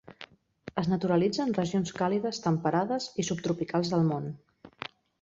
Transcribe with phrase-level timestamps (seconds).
[0.81, 4.31] Es naturalitza en regions càlides temperades i subtropicals del món.